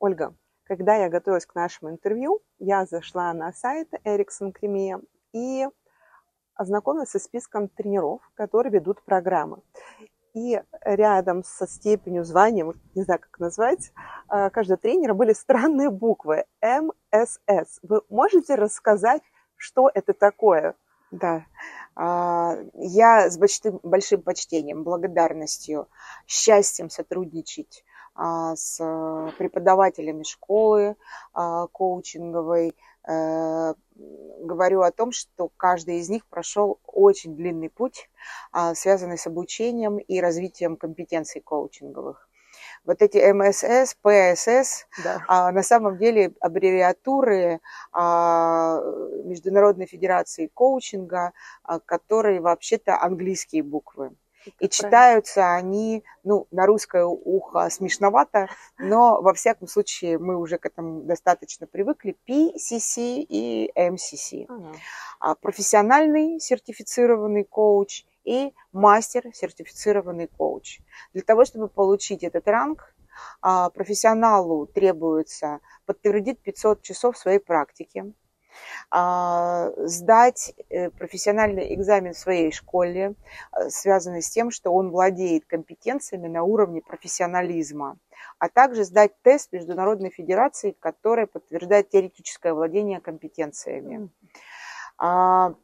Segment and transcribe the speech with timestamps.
[0.00, 4.98] Ольга, когда я готовилась к нашему интервью, я зашла на сайт Эриксон Кремия
[5.32, 5.68] и
[6.54, 9.58] ознакомилась со списком тренеров, которые ведут программы.
[10.32, 13.92] И рядом со степенью звания, не знаю, как назвать,
[14.28, 17.78] а, каждого тренера были странные буквы МСС.
[17.82, 19.22] Вы можете рассказать,
[19.56, 20.76] что это такое?
[21.10, 21.44] Да,
[21.94, 25.88] а, я с большим, большим почтением, благодарностью,
[26.26, 27.84] счастьем сотрудничать
[28.54, 28.76] с
[29.38, 30.96] преподавателями школы
[31.32, 32.74] а, коучинговой.
[33.08, 33.74] Э,
[34.40, 38.10] говорю о том, что каждый из них прошел очень длинный путь,
[38.74, 42.30] связанный с обучением и развитием компетенций коучинговых
[42.84, 45.24] вот эти МСС, ПСС, да.
[45.28, 47.60] а, на самом деле аббревиатуры
[47.92, 48.80] а,
[49.24, 54.12] Международной Федерации коучинга, а, которые вообще-то английские буквы.
[54.58, 58.48] И читаются они, ну, на русское ухо смешновато,
[58.78, 62.16] но во всяком случае мы уже к этому достаточно привыкли.
[62.26, 64.46] PCC и MCC.
[64.48, 65.34] Ага.
[65.40, 70.80] Профессиональный сертифицированный коуч и мастер, сертифицированный коуч.
[71.12, 72.94] Для того, чтобы получить этот ранг,
[73.42, 78.12] а, профессионалу требуется подтвердить 500 часов своей практики, а,
[78.90, 83.14] сдать э, профессиональный экзамен в своей школе,
[83.52, 87.98] э, связанный с тем, что он владеет компетенциями на уровне профессионализма,
[88.38, 94.08] а также сдать тест Международной Федерации, который подтверждает теоретическое владение компетенциями.
[94.98, 95.54] А,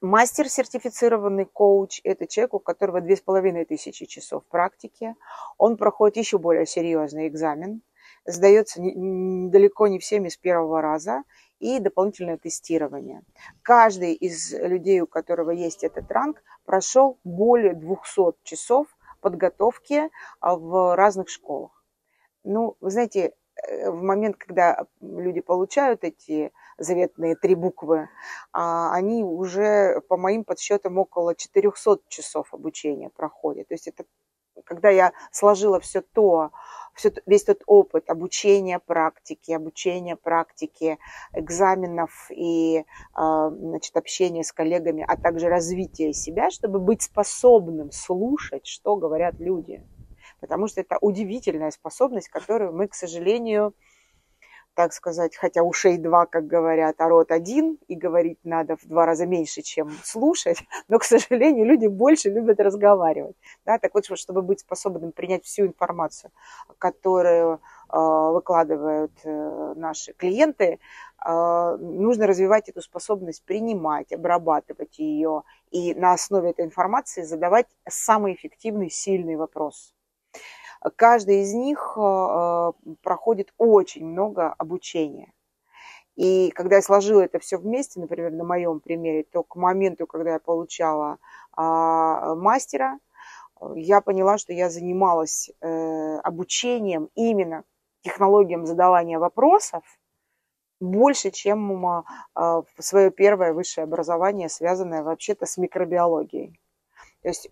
[0.00, 5.14] Мастер сертифицированный коуч– это человек, у которого две с половиной тысячи часов практики.
[5.58, 7.82] Он проходит еще более серьезный экзамен,
[8.24, 11.24] сдается далеко не всеми с первого раза
[11.60, 13.22] и дополнительное тестирование.
[13.62, 18.86] Каждый из людей, у которого есть этот ранг, прошел более 200 часов
[19.20, 21.84] подготовки а, в разных школах.
[22.42, 28.08] Ну, вы знаете, э, в момент, когда люди получают эти заветные три буквы,
[28.52, 33.68] а они уже, по моим подсчетам, около 400 часов обучения проходят.
[33.68, 34.04] То есть это
[34.70, 36.52] когда я сложила все то,
[36.94, 40.98] все, весь тот опыт обучения практики, обучения практики,
[41.32, 48.68] экзаменов и а, значит, общения с коллегами, а также развития себя, чтобы быть способным слушать,
[48.68, 49.84] что говорят люди.
[50.38, 53.74] Потому что это удивительная способность, которую мы, к сожалению,
[54.80, 59.04] так сказать, хотя ушей два, как говорят, а рот один, и говорить надо в два
[59.04, 60.56] раза меньше, чем слушать,
[60.88, 63.36] но, к сожалению, люди больше любят разговаривать.
[63.66, 63.78] Да?
[63.78, 66.30] Так вот, чтобы быть способным принять всю информацию,
[66.78, 67.58] которую э,
[67.92, 70.78] выкладывают э, наши клиенты,
[71.26, 78.32] э, нужно развивать эту способность принимать, обрабатывать ее и на основе этой информации задавать самый
[78.32, 79.92] эффективный, сильный вопрос.
[80.96, 85.32] Каждый из них э, э, проходит очень много обучения.
[86.16, 90.32] И когда я сложила это все вместе, например, на моем примере, то к моменту, когда
[90.32, 91.18] я получала
[91.52, 92.98] а, мастера,
[93.74, 97.64] я поняла, что я занималась э, обучением именно
[98.02, 99.82] технологиям задавания вопросов
[100.80, 102.04] больше, чем
[102.78, 106.58] свое первое высшее образование, связанное вообще-то с микробиологией.
[107.22, 107.50] То есть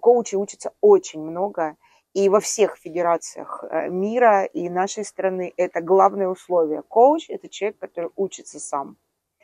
[0.00, 1.76] коучи учатся очень много,
[2.14, 6.82] и во всех федерациях э, мира и нашей страны это главное условие.
[6.82, 8.96] Коуч– это человек, который учится сам.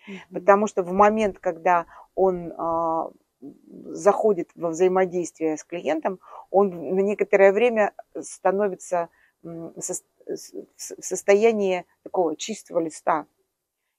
[0.09, 0.35] Mm-hmm.
[0.35, 6.19] Потому что в момент, когда он а, заходит во взаимодействие с клиентом,
[6.51, 9.09] он на некоторое время становится
[9.43, 9.81] в
[10.77, 13.27] состоянии такого чистого листа.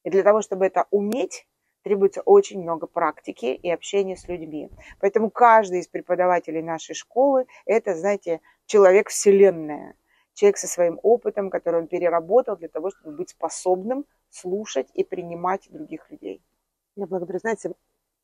[0.03, 1.47] И для того, чтобы это уметь,
[1.83, 4.69] требуется очень много практики и общения с людьми.
[4.99, 9.95] Поэтому каждый из преподавателей нашей школы– это, знаете, человек-вселенная.
[10.33, 15.67] Человек со своим опытом, который он переработал для того, чтобы быть способным слушать и принимать
[15.69, 16.41] других людей.
[16.95, 17.39] Я благодарю.
[17.39, 17.71] Знаете,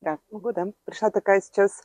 [0.01, 1.81] да, могу, да, пришла такая сейчас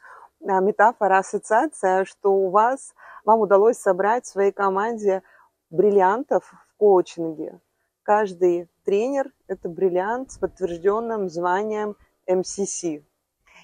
[0.46, 2.94] а, метафора, ассоциация, что у вас,
[3.24, 5.22] вам удалось собрать в своей команде
[5.70, 7.60] бриллиантов в коучинге.
[8.02, 11.94] Каждый тренер– это бриллиант с подтвержденным званием
[12.26, 12.84] МСС.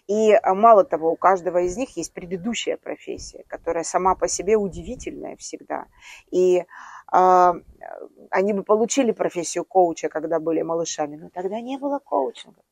[0.06, 4.56] И а, мало того, у каждого из них есть предыдущая профессия, которая сама по себе
[4.56, 5.87] удивительная всегда.
[6.31, 6.64] И
[7.12, 7.52] э,
[8.31, 12.62] они бы получили профессию коуча, когда были малышами, но тогда не было коучинга.